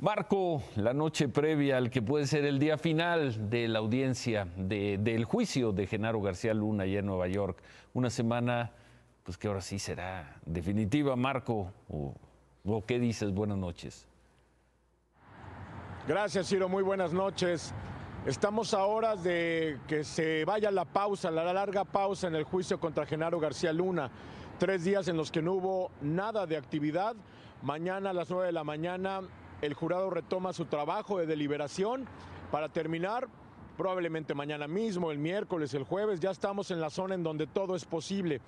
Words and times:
Marco, 0.00 0.62
la 0.76 0.94
noche 0.94 1.28
previa 1.28 1.76
al 1.76 1.90
que 1.90 2.02
puede 2.02 2.28
ser 2.28 2.44
el 2.44 2.60
día 2.60 2.78
final 2.78 3.50
de 3.50 3.66
la 3.66 3.80
audiencia 3.80 4.46
del 4.56 5.24
juicio 5.24 5.72
de 5.72 5.88
Genaro 5.88 6.20
García 6.20 6.54
Luna 6.54 6.84
allá 6.84 7.00
en 7.00 7.06
Nueva 7.06 7.26
York. 7.26 7.60
Una 7.94 8.08
semana, 8.08 8.70
pues 9.24 9.36
que 9.36 9.48
ahora 9.48 9.60
sí 9.60 9.80
será 9.80 10.36
definitiva, 10.46 11.16
Marco. 11.16 11.72
¿O, 11.88 12.14
o 12.64 12.86
qué 12.86 13.00
dices? 13.00 13.32
Buenas 13.34 13.58
noches. 13.58 14.06
Gracias, 16.06 16.46
Ciro. 16.46 16.68
Muy 16.68 16.84
buenas 16.84 17.12
noches. 17.12 17.74
Estamos 18.24 18.74
a 18.74 18.86
horas 18.86 19.24
de 19.24 19.80
que 19.88 20.04
se 20.04 20.44
vaya 20.44 20.70
la 20.70 20.84
pausa, 20.84 21.28
la 21.28 21.52
larga 21.52 21.84
pausa 21.84 22.28
en 22.28 22.36
el 22.36 22.44
juicio 22.44 22.78
contra 22.78 23.04
Genaro 23.04 23.40
García 23.40 23.72
Luna. 23.72 24.12
Tres 24.60 24.84
días 24.84 25.08
en 25.08 25.16
los 25.16 25.32
que 25.32 25.42
no 25.42 25.54
hubo 25.54 25.90
nada 26.02 26.46
de 26.46 26.56
actividad. 26.56 27.16
Mañana 27.62 28.10
a 28.10 28.12
las 28.12 28.30
nueve 28.30 28.46
de 28.46 28.52
la 28.52 28.62
mañana 28.62 29.22
el 29.62 29.74
jurado 29.74 30.10
retoma 30.10 30.52
su 30.52 30.66
trabajo 30.66 31.18
de 31.18 31.26
deliberación 31.26 32.06
para 32.50 32.68
terminar 32.68 33.28
probablemente 33.76 34.34
mañana 34.34 34.66
mismo, 34.66 35.10
el 35.10 35.18
miércoles, 35.18 35.72
el 35.74 35.84
jueves, 35.84 36.20
ya 36.20 36.30
estamos 36.30 36.70
en 36.70 36.80
la 36.80 36.90
zona 36.90 37.14
en 37.14 37.22
donde 37.22 37.46
todo 37.46 37.76
es 37.76 37.84
posible. 37.84 38.40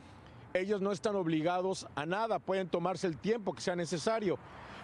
Ellos 0.53 0.81
no 0.81 0.91
están 0.91 1.15
obligados 1.15 1.87
a 1.95 2.05
nada, 2.07 2.41
pueden 2.41 2.69
tomarse 2.69 3.07
el 3.07 3.17
tiempo 3.17 3.53
que 3.53 3.61
sea 3.61 3.77
necesario. 3.77 4.39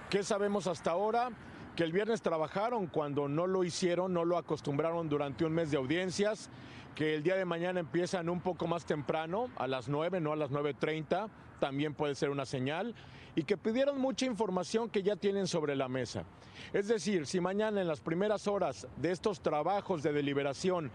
¿Qué 0.08 0.22
sabemos 0.22 0.68
hasta 0.68 0.92
ahora? 0.92 1.30
Que 1.76 1.84
el 1.84 1.92
viernes 1.92 2.22
trabajaron 2.22 2.86
cuando 2.86 3.28
no 3.28 3.46
lo 3.46 3.62
hicieron, 3.62 4.14
no 4.14 4.24
lo 4.24 4.38
acostumbraron 4.38 5.10
durante 5.10 5.44
un 5.44 5.52
mes 5.52 5.70
de 5.70 5.76
audiencias, 5.76 6.48
que 6.94 7.14
el 7.14 7.22
día 7.22 7.36
de 7.36 7.44
mañana 7.44 7.80
empiezan 7.80 8.30
un 8.30 8.40
poco 8.40 8.66
más 8.66 8.86
temprano, 8.86 9.50
a 9.56 9.66
las 9.66 9.86
9, 9.86 10.18
no 10.20 10.32
a 10.32 10.36
las 10.36 10.50
9.30, 10.50 11.28
también 11.60 11.92
puede 11.92 12.14
ser 12.14 12.30
una 12.30 12.46
señal 12.46 12.94
y 13.34 13.44
que 13.44 13.58
pidieron 13.58 14.00
mucha 14.00 14.24
información 14.24 14.88
que 14.88 15.02
ya 15.02 15.16
tienen 15.16 15.46
sobre 15.46 15.76
la 15.76 15.88
mesa. 15.88 16.24
Es 16.72 16.88
decir, 16.88 17.26
si 17.26 17.40
mañana 17.40 17.82
en 17.82 17.88
las 17.88 18.00
primeras 18.00 18.48
horas 18.48 18.88
de 18.96 19.12
estos 19.12 19.40
trabajos 19.40 20.02
de 20.02 20.14
deliberación 20.14 20.90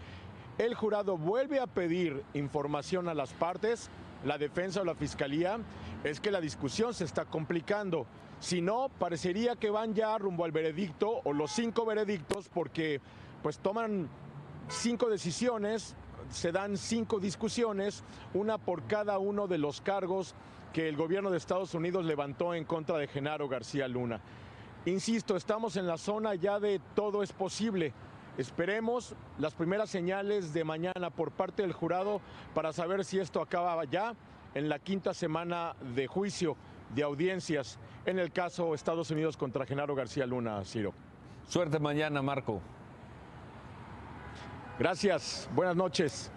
el 0.65 0.75
jurado 0.75 1.17
vuelve 1.17 1.59
a 1.59 1.65
pedir 1.65 2.23
información 2.35 3.09
a 3.09 3.15
las 3.15 3.33
partes, 3.33 3.89
la 4.23 4.37
defensa 4.37 4.81
o 4.81 4.85
la 4.85 4.93
fiscalía, 4.93 5.57
es 6.03 6.19
que 6.19 6.29
la 6.29 6.39
discusión 6.39 6.93
se 6.93 7.03
está 7.03 7.25
complicando. 7.25 8.05
Si 8.39 8.61
no, 8.61 8.89
parecería 8.99 9.55
que 9.55 9.71
van 9.71 9.95
ya 9.95 10.15
rumbo 10.19 10.45
al 10.45 10.51
veredicto 10.51 11.21
o 11.23 11.33
los 11.33 11.51
cinco 11.51 11.83
veredictos 11.83 12.47
porque 12.49 13.01
pues 13.41 13.57
toman 13.57 14.07
cinco 14.67 15.09
decisiones, 15.09 15.95
se 16.29 16.51
dan 16.51 16.77
cinco 16.77 17.19
discusiones, 17.19 18.03
una 18.35 18.59
por 18.59 18.83
cada 18.83 19.17
uno 19.17 19.47
de 19.47 19.57
los 19.57 19.81
cargos 19.81 20.35
que 20.73 20.87
el 20.87 20.95
gobierno 20.95 21.31
de 21.31 21.37
Estados 21.37 21.73
Unidos 21.73 22.05
levantó 22.05 22.53
en 22.53 22.65
contra 22.65 22.99
de 22.99 23.07
Genaro 23.07 23.49
García 23.49 23.87
Luna. 23.87 24.21
Insisto, 24.85 25.35
estamos 25.35 25.75
en 25.75 25.87
la 25.87 25.97
zona 25.97 26.35
ya 26.35 26.59
de 26.59 26.79
todo 26.93 27.23
es 27.23 27.33
posible. 27.33 27.93
Esperemos 28.37 29.15
las 29.39 29.53
primeras 29.53 29.89
señales 29.89 30.53
de 30.53 30.63
mañana 30.63 31.09
por 31.09 31.31
parte 31.31 31.63
del 31.63 31.73
jurado 31.73 32.21
para 32.53 32.71
saber 32.71 33.03
si 33.03 33.19
esto 33.19 33.41
acaba 33.41 33.83
ya 33.85 34.15
en 34.53 34.69
la 34.69 34.79
quinta 34.79 35.13
semana 35.13 35.75
de 35.95 36.07
juicio 36.07 36.55
de 36.95 37.03
audiencias 37.03 37.77
en 38.05 38.19
el 38.19 38.31
caso 38.31 38.73
Estados 38.73 39.11
Unidos 39.11 39.37
contra 39.37 39.65
Genaro 39.65 39.95
García 39.95 40.25
Luna, 40.25 40.63
Ciro. 40.63 40.93
Suerte 41.47 41.79
mañana, 41.79 42.21
Marco. 42.21 42.61
Gracias, 44.79 45.49
buenas 45.53 45.75
noches. 45.75 46.31